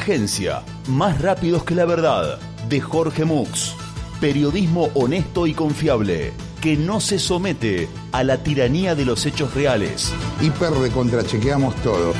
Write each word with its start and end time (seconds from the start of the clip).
Agencia, 0.00 0.62
más 0.88 1.20
rápidos 1.20 1.62
que 1.62 1.74
la 1.74 1.84
verdad, 1.84 2.38
de 2.70 2.80
Jorge 2.80 3.26
Mux. 3.26 3.76
Periodismo 4.18 4.88
honesto 4.94 5.46
y 5.46 5.52
confiable, 5.52 6.32
que 6.62 6.74
no 6.74 7.00
se 7.00 7.18
somete 7.18 7.86
a 8.10 8.24
la 8.24 8.42
tiranía 8.42 8.94
de 8.94 9.04
los 9.04 9.26
hechos 9.26 9.52
reales. 9.52 10.10
Hiper 10.40 10.70
de 10.70 10.90
contrachequeamos 10.90 11.74
todo. 11.82 12.14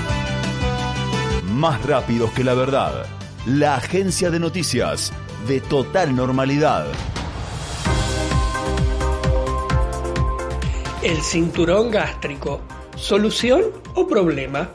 Más 1.55 1.83
rápidos 1.87 2.31
que 2.33 2.45
la 2.45 2.53
verdad. 2.53 3.07
La 3.47 3.77
agencia 3.77 4.31
de 4.31 4.41
noticias 4.41 5.11
de 5.49 5.63
total 5.63 6.15
normalidad. 6.15 6.87
El 11.03 11.23
cinturón 11.23 11.91
gástrico, 11.91 12.61
¿solución 12.95 13.63
o 13.95 14.07
problema? 14.07 14.69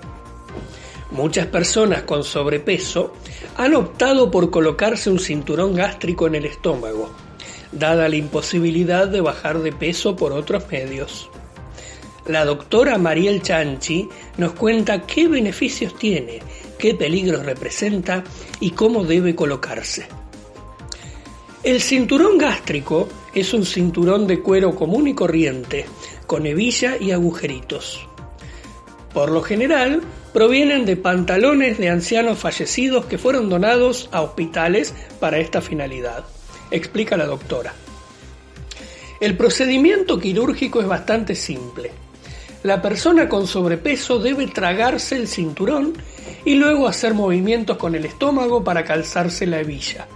Muchas 1.11 1.45
personas 1.47 2.01
con 2.03 2.23
sobrepeso 2.23 3.13
han 3.57 3.75
optado 3.75 4.31
por 4.31 4.49
colocarse 4.49 5.09
un 5.09 5.19
cinturón 5.19 5.75
gástrico 5.75 6.27
en 6.27 6.35
el 6.35 6.45
estómago, 6.45 7.11
dada 7.71 8.09
la 8.09 8.15
imposibilidad 8.15 9.07
de 9.07 9.21
bajar 9.21 9.59
de 9.59 9.71
peso 9.71 10.15
por 10.15 10.33
otros 10.33 10.69
medios. 10.71 11.29
La 12.27 12.43
doctora 12.43 12.97
Mariel 12.97 13.43
Chanchi 13.43 14.09
nos 14.37 14.53
cuenta 14.53 15.05
qué 15.05 15.27
beneficios 15.27 15.95
tiene, 15.95 16.39
qué 16.79 16.95
peligros 16.95 17.45
representa 17.45 18.23
y 18.59 18.71
cómo 18.71 19.03
debe 19.03 19.35
colocarse. 19.35 20.07
El 21.61 21.81
cinturón 21.81 22.37
gástrico 22.37 23.07
es 23.33 23.53
un 23.53 23.65
cinturón 23.65 24.25
de 24.25 24.39
cuero 24.39 24.75
común 24.75 25.07
y 25.07 25.13
corriente, 25.13 25.85
con 26.25 26.45
hebilla 26.45 26.97
y 26.99 27.11
agujeritos. 27.11 28.07
Por 29.15 29.31
lo 29.31 29.41
general, 29.41 30.01
provienen 30.33 30.83
de 30.83 30.97
pantalones 30.97 31.77
de 31.77 31.89
ancianos 31.89 32.37
fallecidos 32.37 33.05
que 33.05 33.17
fueron 33.17 33.47
donados 33.47 34.09
a 34.11 34.21
hospitales 34.21 34.93
para 35.21 35.37
esta 35.37 35.61
finalidad, 35.61 36.25
explica 36.69 37.15
la 37.15 37.25
doctora. 37.25 37.73
El 39.21 39.37
procedimiento 39.37 40.19
quirúrgico 40.19 40.81
es 40.81 40.87
bastante 40.87 41.33
simple. 41.33 41.91
La 42.63 42.81
persona 42.81 43.29
con 43.29 43.47
sobrepeso 43.47 44.19
debe 44.19 44.47
tragarse 44.47 45.15
el 45.15 45.29
cinturón 45.29 45.93
y 46.43 46.55
luego 46.55 46.85
hacer 46.85 47.13
movimientos 47.13 47.77
con 47.77 47.95
el 47.95 48.03
estómago 48.03 48.65
para 48.65 48.83
calzarse 48.83 49.47
la 49.47 49.61
hebilla. 49.61 50.07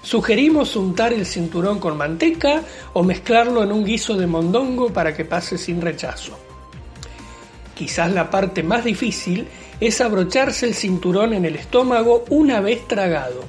Sugerimos 0.00 0.74
untar 0.74 1.12
el 1.12 1.26
cinturón 1.26 1.78
con 1.78 1.98
manteca 1.98 2.62
o 2.94 3.02
mezclarlo 3.02 3.62
en 3.62 3.72
un 3.72 3.84
guiso 3.84 4.16
de 4.16 4.26
mondongo 4.26 4.90
para 4.90 5.14
que 5.14 5.26
pase 5.26 5.58
sin 5.58 5.82
rechazo. 5.82 6.38
Quizás 7.76 8.10
la 8.10 8.30
parte 8.30 8.62
más 8.62 8.84
difícil 8.84 9.46
es 9.80 10.00
abrocharse 10.00 10.64
el 10.64 10.74
cinturón 10.74 11.34
en 11.34 11.44
el 11.44 11.56
estómago 11.56 12.24
una 12.30 12.62
vez 12.62 12.88
tragado. 12.88 13.44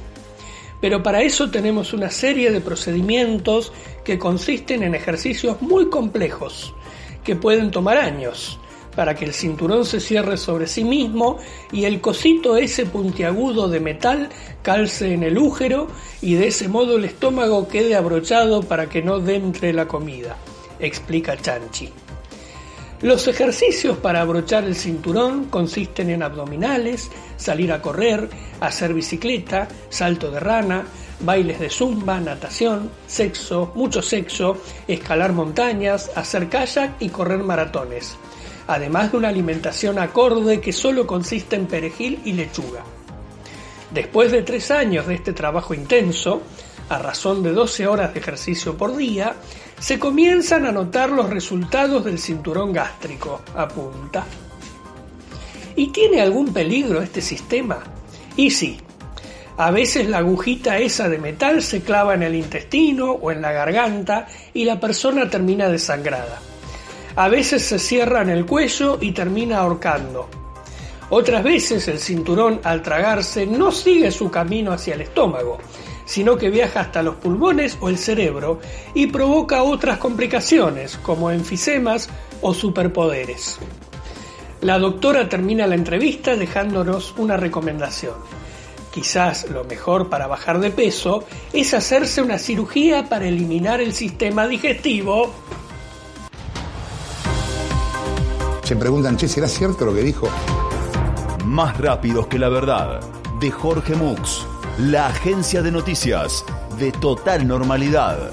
Pero 0.82 1.02
para 1.02 1.22
eso 1.22 1.50
tenemos 1.50 1.94
una 1.94 2.12
serie 2.12 2.52
de 2.52 2.60
procedimientos 2.60 3.72
que 4.04 4.20
consisten 4.20 4.84
en 4.84 4.96
ejercicios 4.96 5.62
muy 5.62 5.90
complejos, 5.90 6.74
que 7.24 7.38
pueden 7.38 7.72
tomar 7.72 7.98
años, 7.98 8.60
para 8.98 9.16
que 9.16 9.24
el 9.24 9.34
cinturón 9.34 9.86
se 9.86 10.02
cierre 10.02 10.36
sobre 10.36 10.68
sí 10.68 10.84
mismo 10.84 11.38
y 11.72 11.86
el 11.86 12.02
cosito 12.02 12.58
ese 12.58 12.86
puntiagudo 12.86 13.70
de 13.70 13.80
metal 13.80 14.28
calce 14.62 15.14
en 15.14 15.24
el 15.24 15.38
úgero 15.38 15.88
y 16.22 16.34
de 16.34 16.48
ese 16.48 16.68
modo 16.68 16.98
el 16.98 17.06
estómago 17.06 17.70
quede 17.70 17.96
abrochado 17.96 18.62
para 18.62 18.90
que 18.90 19.02
no 19.02 19.26
entre 19.30 19.72
la 19.72 19.88
comida, 19.88 20.36
explica 20.80 21.38
Chanchi. 21.38 22.07
Los 23.02 23.28
ejercicios 23.28 23.98
para 24.00 24.22
abrochar 24.22 24.64
el 24.64 24.76
cinturón 24.76 25.46
consisten 25.46 26.10
en 26.10 26.24
abdominales, 26.24 27.12
salir 27.38 27.72
a 27.72 27.80
correr, 27.80 28.28
hacer 28.60 28.96
bicicleta, 28.96 29.68
salto 29.90 30.32
de 30.32 30.40
rana, 30.40 30.84
bailes 31.20 31.60
de 31.60 31.70
zumba, 31.70 32.20
natación, 32.20 32.90
sexo, 33.06 33.72
mucho 33.76 34.02
sexo, 34.02 34.58
escalar 34.88 35.32
montañas, 35.32 36.10
hacer 36.16 36.50
kayak 36.50 36.96
y 37.00 37.10
correr 37.10 37.44
maratones, 37.44 38.18
además 38.66 39.12
de 39.12 39.18
una 39.20 39.30
alimentación 39.30 40.00
acorde 40.00 40.60
que 40.60 40.74
solo 40.74 41.06
consiste 41.06 41.56
en 41.56 41.68
perejil 41.68 42.20
y 42.26 42.34
lechuga. 42.34 42.84
Después 43.92 44.32
de 44.32 44.42
tres 44.42 44.72
años 44.72 45.06
de 45.06 45.14
este 45.14 45.34
trabajo 45.34 45.76
intenso, 45.76 46.42
a 46.90 47.00
razón 47.00 47.44
de 47.44 47.52
12 47.52 47.88
horas 47.88 48.14
de 48.14 48.20
ejercicio 48.20 48.78
por 48.78 48.96
día, 48.96 49.36
se 49.80 50.00
comienzan 50.00 50.66
a 50.66 50.72
notar 50.72 51.10
los 51.10 51.30
resultados 51.30 52.04
del 52.06 52.20
cinturón 52.20 52.74
gástrico, 52.74 53.42
apunta. 53.56 54.26
¿Y 55.76 55.88
tiene 55.88 56.22
algún 56.22 56.54
peligro 56.54 57.02
este 57.02 57.22
sistema? 57.22 57.80
Y 58.36 58.50
sí, 58.50 58.80
a 59.58 59.72
veces 59.72 60.08
la 60.08 60.20
agujita 60.20 60.78
esa 60.78 61.10
de 61.10 61.18
metal 61.18 61.64
se 61.64 61.82
clava 61.82 62.14
en 62.14 62.24
el 62.24 62.36
intestino 62.36 63.12
o 63.12 63.32
en 63.32 63.42
la 63.42 63.52
garganta 63.52 64.28
y 64.54 64.66
la 64.66 64.80
persona 64.80 65.30
termina 65.30 65.68
desangrada. 65.68 66.40
A 67.16 67.28
veces 67.30 67.64
se 67.64 67.80
cierra 67.80 68.22
en 68.22 68.30
el 68.30 68.46
cuello 68.46 69.00
y 69.02 69.12
termina 69.12 69.58
ahorcando. 69.58 70.30
Otras 71.10 71.44
veces 71.44 71.88
el 71.88 72.00
cinturón 72.00 72.60
al 72.64 72.82
tragarse 72.82 73.46
no 73.46 73.72
sigue 73.72 74.12
su 74.12 74.30
camino 74.30 74.74
hacia 74.74 74.96
el 74.96 75.02
estómago, 75.02 75.58
sino 76.06 76.38
que 76.38 76.50
viaja 76.50 76.82
hasta 76.82 77.02
los 77.02 77.16
pulmones 77.16 77.78
o 77.80 77.88
el 77.88 77.98
cerebro 77.98 78.60
y 78.94 79.08
provoca 79.08 79.64
otras 79.64 80.00
complicaciones 80.00 80.98
como 80.98 81.32
enfisemas 81.32 82.10
o 82.42 82.54
superpoderes. 82.54 83.58
La 84.62 84.80
doctora 84.80 85.30
termina 85.30 85.66
la 85.66 85.76
entrevista 85.76 86.36
dejándonos 86.36 87.14
una 87.18 87.38
recomendación. 87.38 88.16
Quizás 88.92 89.50
lo 89.50 89.64
mejor 89.64 90.10
para 90.10 90.28
bajar 90.28 90.60
de 90.60 90.72
peso 90.72 91.24
es 91.54 91.74
hacerse 91.74 92.22
una 92.22 92.40
cirugía 92.40 93.08
para 93.08 93.28
eliminar 93.28 93.80
el 93.80 93.94
sistema 93.94 94.48
digestivo. 94.48 95.32
Se 98.64 98.76
preguntan, 98.76 99.16
che, 99.16 99.28
¿será 99.28 99.48
cierto 99.48 99.86
lo 99.86 99.94
que 99.94 100.02
dijo? 100.02 100.28
Más 101.48 101.78
rápidos 101.78 102.28
que 102.28 102.38
la 102.38 102.50
verdad, 102.50 103.00
de 103.40 103.50
Jorge 103.52 103.96
Mux 103.96 104.46
la 104.80 105.08
agencia 105.08 105.62
de 105.62 105.72
noticias 105.72 106.44
de 106.78 106.92
total 106.92 107.48
normalidad. 107.48 108.30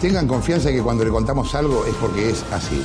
Tengan 0.00 0.26
confianza 0.26 0.72
que 0.72 0.82
cuando 0.82 1.04
le 1.04 1.10
contamos 1.10 1.54
algo 1.54 1.84
es 1.84 1.94
porque 1.96 2.30
es 2.30 2.42
así. 2.50 2.82